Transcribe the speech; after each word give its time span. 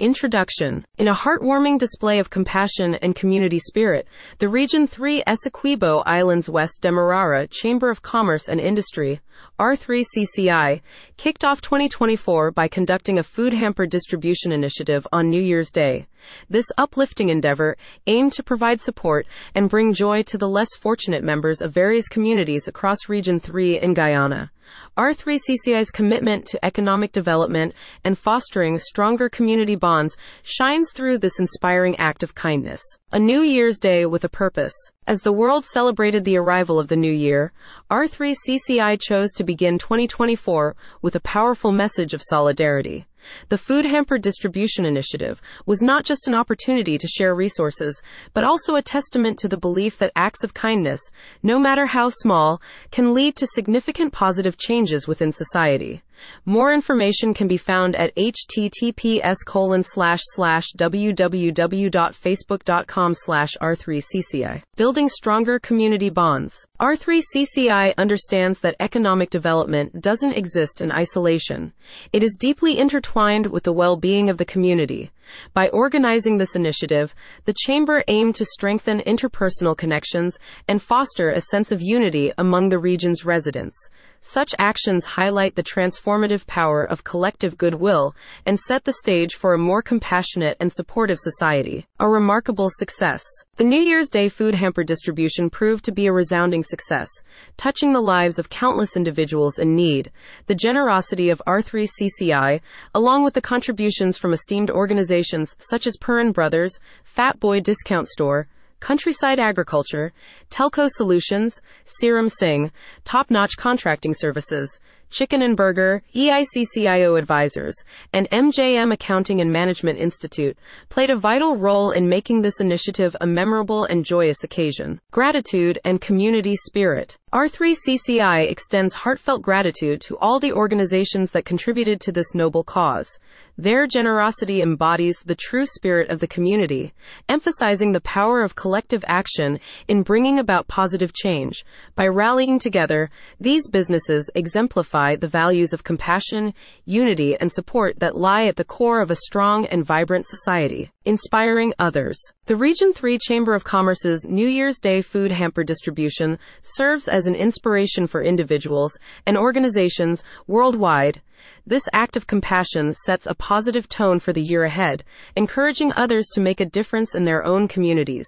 Introduction 0.00 0.84
In 0.96 1.08
a 1.08 1.12
heartwarming 1.12 1.76
display 1.76 2.20
of 2.20 2.30
compassion 2.30 2.94
and 3.02 3.16
community 3.16 3.58
spirit, 3.58 4.06
the 4.38 4.48
Region 4.48 4.86
3 4.86 5.24
Essequibo 5.26 6.04
Islands 6.06 6.48
West 6.48 6.80
Demerara 6.80 7.48
Chamber 7.48 7.90
of 7.90 8.00
Commerce 8.00 8.48
and 8.48 8.60
Industry, 8.60 9.20
R3CCI, 9.58 10.82
kicked 11.16 11.44
off 11.44 11.60
2024 11.62 12.52
by 12.52 12.68
conducting 12.68 13.18
a 13.18 13.24
food 13.24 13.52
hamper 13.52 13.86
distribution 13.86 14.52
initiative 14.52 15.04
on 15.12 15.30
New 15.30 15.42
Year's 15.42 15.72
Day. 15.72 16.06
This 16.48 16.66
uplifting 16.76 17.28
endeavor 17.28 17.76
aimed 18.06 18.32
to 18.34 18.42
provide 18.42 18.80
support 18.80 19.26
and 19.54 19.68
bring 19.68 19.92
joy 19.92 20.22
to 20.24 20.38
the 20.38 20.48
less 20.48 20.74
fortunate 20.76 21.22
members 21.22 21.60
of 21.60 21.72
various 21.72 22.08
communities 22.08 22.68
across 22.68 23.08
Region 23.08 23.40
3 23.40 23.80
in 23.80 23.94
Guyana. 23.94 24.50
R3CCI's 24.96 25.90
commitment 25.90 26.46
to 26.46 26.64
economic 26.64 27.12
development 27.12 27.74
and 28.04 28.18
fostering 28.18 28.78
stronger 28.78 29.28
community 29.28 29.76
bonds 29.76 30.16
shines 30.42 30.90
through 30.92 31.18
this 31.18 31.38
inspiring 31.38 31.96
act 31.96 32.22
of 32.22 32.34
kindness. 32.34 32.82
A 33.12 33.18
New 33.18 33.40
Year's 33.40 33.78
Day 33.78 34.04
with 34.04 34.24
a 34.24 34.28
purpose. 34.28 34.74
As 35.08 35.22
the 35.22 35.32
world 35.32 35.64
celebrated 35.64 36.26
the 36.26 36.36
arrival 36.36 36.78
of 36.78 36.88
the 36.88 36.96
new 36.96 37.10
year, 37.10 37.50
R3CCI 37.90 39.00
chose 39.00 39.32
to 39.36 39.42
begin 39.42 39.78
2024 39.78 40.76
with 41.00 41.16
a 41.16 41.20
powerful 41.20 41.72
message 41.72 42.12
of 42.12 42.20
solidarity. 42.28 43.06
The 43.48 43.56
Food 43.56 43.86
Hamper 43.86 44.18
Distribution 44.18 44.84
Initiative 44.84 45.40
was 45.64 45.80
not 45.80 46.04
just 46.04 46.28
an 46.28 46.34
opportunity 46.34 46.98
to 46.98 47.08
share 47.08 47.34
resources, 47.34 48.02
but 48.34 48.44
also 48.44 48.76
a 48.76 48.82
testament 48.82 49.38
to 49.38 49.48
the 49.48 49.56
belief 49.56 49.96
that 49.96 50.12
acts 50.14 50.44
of 50.44 50.52
kindness, 50.52 51.00
no 51.42 51.58
matter 51.58 51.86
how 51.86 52.10
small, 52.10 52.60
can 52.90 53.14
lead 53.14 53.34
to 53.36 53.46
significant 53.46 54.12
positive 54.12 54.58
changes 54.58 55.08
within 55.08 55.32
society. 55.32 56.02
More 56.44 56.72
information 56.72 57.34
can 57.34 57.48
be 57.48 57.56
found 57.56 57.96
at 57.96 58.14
https 58.14 59.38
colon 59.44 59.82
slash 59.82 60.20
slash 60.34 60.66
www.facebook.com 60.78 63.14
slash 63.14 63.56
r3cci. 63.60 64.62
Building 64.76 65.08
stronger 65.08 65.58
community 65.58 66.10
bonds. 66.10 66.67
R3CCI 66.80 67.96
understands 67.98 68.60
that 68.60 68.76
economic 68.78 69.30
development 69.30 70.00
doesn't 70.00 70.34
exist 70.34 70.80
in 70.80 70.92
isolation. 70.92 71.72
It 72.12 72.22
is 72.22 72.36
deeply 72.38 72.78
intertwined 72.78 73.46
with 73.46 73.64
the 73.64 73.72
well-being 73.72 74.30
of 74.30 74.38
the 74.38 74.44
community. 74.44 75.10
By 75.54 75.70
organizing 75.70 76.38
this 76.38 76.54
initiative, 76.54 77.16
the 77.46 77.54
Chamber 77.64 78.04
aimed 78.06 78.36
to 78.36 78.44
strengthen 78.44 79.00
interpersonal 79.00 79.76
connections 79.76 80.38
and 80.68 80.80
foster 80.80 81.30
a 81.30 81.40
sense 81.40 81.72
of 81.72 81.82
unity 81.82 82.32
among 82.38 82.68
the 82.68 82.78
region's 82.78 83.24
residents. 83.24 83.76
Such 84.20 84.54
actions 84.60 85.04
highlight 85.04 85.56
the 85.56 85.64
transformative 85.64 86.46
power 86.46 86.84
of 86.84 87.02
collective 87.02 87.58
goodwill 87.58 88.14
and 88.46 88.58
set 88.58 88.84
the 88.84 88.92
stage 88.92 89.34
for 89.34 89.52
a 89.52 89.58
more 89.58 89.82
compassionate 89.82 90.56
and 90.60 90.72
supportive 90.72 91.18
society. 91.18 91.86
A 91.98 92.08
remarkable 92.08 92.70
success. 92.70 93.24
The 93.58 93.64
New 93.64 93.80
Year's 93.82 94.08
Day 94.08 94.28
food 94.28 94.54
hamper 94.54 94.84
distribution 94.84 95.50
proved 95.50 95.84
to 95.86 95.90
be 95.90 96.06
a 96.06 96.12
resounding 96.12 96.62
success, 96.62 97.08
touching 97.56 97.92
the 97.92 98.00
lives 98.00 98.38
of 98.38 98.50
countless 98.50 98.96
individuals 98.96 99.58
in 99.58 99.74
need. 99.74 100.12
The 100.46 100.54
generosity 100.54 101.28
of 101.28 101.42
R3CCI, 101.44 102.60
along 102.94 103.24
with 103.24 103.34
the 103.34 103.40
contributions 103.40 104.16
from 104.16 104.32
esteemed 104.32 104.70
organizations 104.70 105.56
such 105.58 105.88
as 105.88 105.96
Puran 105.96 106.30
Brothers, 106.30 106.78
Fat 107.02 107.40
Boy 107.40 107.58
Discount 107.58 108.06
Store, 108.06 108.46
Countryside 108.78 109.40
Agriculture, 109.40 110.12
Telco 110.50 110.88
Solutions, 110.88 111.60
Serum 111.84 112.28
Singh, 112.28 112.70
Top 113.02 113.28
Notch 113.28 113.56
Contracting 113.56 114.14
Services, 114.14 114.78
Chicken 115.10 115.40
and 115.40 115.56
Burger, 115.56 116.02
EICCIO 116.14 117.18
Advisors, 117.18 117.74
and 118.12 118.28
MJM 118.30 118.92
Accounting 118.92 119.40
and 119.40 119.50
Management 119.50 119.98
Institute 119.98 120.58
played 120.90 121.08
a 121.08 121.16
vital 121.16 121.56
role 121.56 121.90
in 121.90 122.08
making 122.08 122.42
this 122.42 122.60
initiative 122.60 123.16
a 123.20 123.26
memorable 123.26 123.84
and 123.84 124.04
joyous 124.04 124.44
occasion. 124.44 125.00
Gratitude 125.10 125.78
and 125.84 126.00
community 126.00 126.56
spirit. 126.56 127.16
R3CCI 127.32 128.50
extends 128.50 128.94
heartfelt 128.94 129.42
gratitude 129.42 130.00
to 130.02 130.16
all 130.18 130.38
the 130.38 130.52
organizations 130.52 131.30
that 131.30 131.44
contributed 131.44 132.00
to 132.00 132.12
this 132.12 132.34
noble 132.34 132.64
cause. 132.64 133.18
Their 133.60 133.86
generosity 133.86 134.62
embodies 134.62 135.18
the 135.26 135.34
true 135.34 135.66
spirit 135.66 136.10
of 136.10 136.20
the 136.20 136.28
community, 136.28 136.94
emphasizing 137.28 137.92
the 137.92 138.00
power 138.00 138.40
of 138.40 138.54
collective 138.54 139.04
action 139.08 139.58
in 139.88 140.04
bringing 140.04 140.38
about 140.38 140.68
positive 140.68 141.12
change. 141.12 141.64
By 141.96 142.06
rallying 142.06 142.60
together, 142.60 143.10
these 143.40 143.68
businesses 143.68 144.30
exemplify 144.34 144.97
the 145.20 145.28
values 145.28 145.72
of 145.72 145.84
compassion, 145.84 146.52
unity, 146.84 147.36
and 147.36 147.52
support 147.52 147.98
that 148.00 148.16
lie 148.16 148.46
at 148.46 148.56
the 148.56 148.64
core 148.64 149.00
of 149.00 149.10
a 149.10 149.16
strong 149.16 149.64
and 149.66 149.84
vibrant 149.84 150.26
society. 150.26 150.90
Inspiring 151.04 151.72
others. 151.78 152.20
The 152.46 152.56
Region 152.56 152.92
3 152.92 153.18
Chamber 153.18 153.54
of 153.54 153.64
Commerce's 153.64 154.24
New 154.24 154.48
Year's 154.48 154.78
Day 154.78 155.00
food 155.00 155.30
hamper 155.30 155.62
distribution 155.62 156.38
serves 156.62 157.08
as 157.08 157.26
an 157.26 157.34
inspiration 157.34 158.06
for 158.06 158.22
individuals 158.22 158.98
and 159.24 159.36
organizations 159.36 160.22
worldwide. 160.46 161.22
This 161.66 161.88
act 161.92 162.16
of 162.16 162.26
compassion 162.26 162.94
sets 162.94 163.26
a 163.26 163.34
positive 163.34 163.88
tone 163.88 164.18
for 164.18 164.32
the 164.32 164.42
year 164.42 164.64
ahead, 164.64 165.04
encouraging 165.36 165.92
others 165.94 166.26
to 166.32 166.40
make 166.40 166.60
a 166.60 166.66
difference 166.66 167.14
in 167.14 167.24
their 167.24 167.44
own 167.44 167.68
communities. 167.68 168.26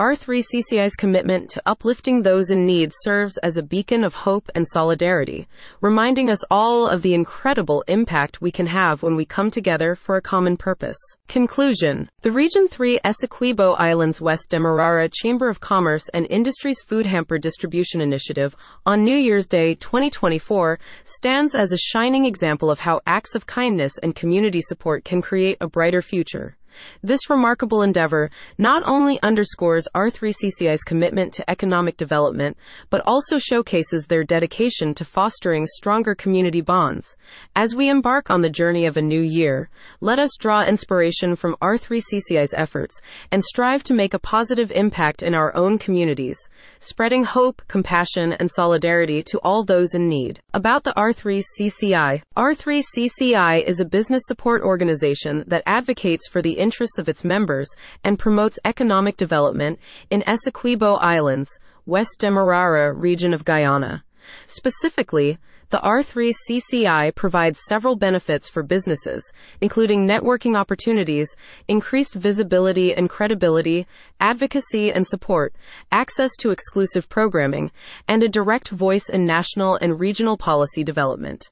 R3CCI's 0.00 0.96
commitment 0.96 1.50
to 1.50 1.62
uplifting 1.66 2.22
those 2.22 2.50
in 2.50 2.64
need 2.64 2.90
serves 3.02 3.36
as 3.42 3.58
a 3.58 3.62
beacon 3.62 4.02
of 4.02 4.14
hope 4.14 4.50
and 4.54 4.66
solidarity, 4.66 5.46
reminding 5.82 6.30
us 6.30 6.42
all 6.50 6.86
of 6.86 7.02
the 7.02 7.12
incredible 7.12 7.84
impact 7.86 8.40
we 8.40 8.50
can 8.50 8.66
have 8.66 9.02
when 9.02 9.14
we 9.14 9.26
come 9.26 9.50
together 9.50 9.94
for 9.94 10.16
a 10.16 10.22
common 10.22 10.56
purpose. 10.56 10.96
Conclusion 11.28 12.08
The 12.22 12.32
Region 12.32 12.66
3 12.66 13.00
Essequibo 13.04 13.78
Islands 13.78 14.22
West 14.22 14.48
Demerara 14.48 15.06
Chamber 15.10 15.50
of 15.50 15.60
Commerce 15.60 16.08
and 16.14 16.26
Industries 16.30 16.80
Food 16.80 17.04
Hamper 17.04 17.36
Distribution 17.36 18.00
Initiative 18.00 18.56
on 18.86 19.04
New 19.04 19.18
Year's 19.18 19.48
Day 19.48 19.74
2024 19.74 20.78
stands 21.04 21.54
as 21.54 21.72
a 21.72 21.76
shining 21.76 22.24
example 22.24 22.70
of 22.70 22.80
how 22.80 23.02
acts 23.04 23.34
of 23.34 23.44
kindness 23.44 23.98
and 23.98 24.14
community 24.14 24.62
support 24.62 25.04
can 25.04 25.20
create 25.20 25.58
a 25.60 25.68
brighter 25.68 26.00
future. 26.00 26.56
This 27.02 27.30
remarkable 27.30 27.82
endeavor 27.82 28.30
not 28.58 28.82
only 28.86 29.20
underscores 29.22 29.88
R3CCI's 29.94 30.82
commitment 30.82 31.32
to 31.34 31.50
economic 31.50 31.96
development, 31.96 32.56
but 32.90 33.02
also 33.06 33.38
showcases 33.38 34.06
their 34.06 34.24
dedication 34.24 34.94
to 34.94 35.04
fostering 35.04 35.66
stronger 35.66 36.14
community 36.14 36.60
bonds. 36.60 37.16
As 37.54 37.74
we 37.74 37.88
embark 37.88 38.30
on 38.30 38.42
the 38.42 38.50
journey 38.50 38.86
of 38.86 38.96
a 38.96 39.02
new 39.02 39.20
year, 39.20 39.70
let 40.00 40.18
us 40.18 40.36
draw 40.38 40.64
inspiration 40.64 41.36
from 41.36 41.56
R3CCI's 41.62 42.54
efforts 42.54 43.00
and 43.30 43.42
strive 43.42 43.82
to 43.84 43.94
make 43.94 44.14
a 44.14 44.18
positive 44.18 44.72
impact 44.72 45.22
in 45.22 45.34
our 45.34 45.54
own 45.56 45.78
communities, 45.78 46.38
spreading 46.78 47.24
hope, 47.24 47.62
compassion, 47.68 48.32
and 48.34 48.50
solidarity 48.50 49.22
to 49.22 49.38
all 49.40 49.64
those 49.64 49.94
in 49.94 50.08
need. 50.08 50.40
About 50.54 50.84
the 50.84 50.92
R3CCI 50.96 52.22
R3CCI 52.36 53.64
is 53.64 53.80
a 53.80 53.84
business 53.84 54.22
support 54.26 54.62
organization 54.62 55.44
that 55.46 55.62
advocates 55.66 56.28
for 56.28 56.42
the 56.42 56.58
interests 56.70 56.98
of 56.98 57.08
its 57.08 57.24
members 57.24 57.68
and 58.04 58.16
promotes 58.16 58.60
economic 58.64 59.16
development 59.16 59.76
in 60.08 60.22
Essequibo 60.22 60.98
Islands, 61.00 61.58
West 61.84 62.18
Demerara 62.20 62.92
region 62.92 63.34
of 63.34 63.44
Guyana. 63.44 64.04
Specifically, 64.46 65.36
the 65.70 65.78
R3CCI 65.78 67.12
provides 67.16 67.58
several 67.66 67.96
benefits 67.96 68.48
for 68.48 68.62
businesses, 68.62 69.32
including 69.60 70.06
networking 70.06 70.56
opportunities, 70.56 71.34
increased 71.66 72.14
visibility 72.14 72.94
and 72.94 73.10
credibility, 73.10 73.88
advocacy 74.20 74.92
and 74.92 75.04
support, 75.04 75.52
access 75.90 76.30
to 76.38 76.50
exclusive 76.50 77.08
programming, 77.08 77.72
and 78.06 78.22
a 78.22 78.28
direct 78.28 78.68
voice 78.68 79.08
in 79.08 79.26
national 79.26 79.74
and 79.76 79.98
regional 79.98 80.36
policy 80.36 80.84
development. 80.84 81.48